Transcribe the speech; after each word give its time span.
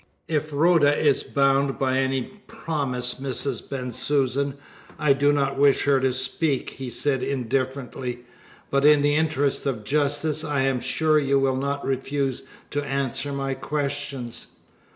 "If 0.27 0.51
Rhoda 0.51 0.97
is 0.97 1.21
bound 1.21 1.77
by 1.77 1.99
any 1.99 2.23
promise, 2.47 3.19
Mrs. 3.21 3.69
Bensusan, 3.69 4.55
I 4.97 5.13
do 5.13 5.31
not 5.31 5.59
wish 5.59 5.83
her 5.83 5.99
to 5.99 6.11
speak," 6.11 6.71
he 6.71 6.89
said 6.89 7.21
indifferently, 7.21 8.21
"but 8.71 8.83
in 8.83 9.03
the 9.03 9.15
interests 9.15 9.67
of 9.67 9.83
justice 9.83 10.43
I 10.43 10.61
am 10.61 10.79
sure 10.79 11.19
you 11.19 11.37
will 11.37 11.55
not 11.55 11.85
refuse 11.85 12.41
to 12.71 12.81
answer 12.83 13.31
my 13.31 13.53
questions." 13.53 14.47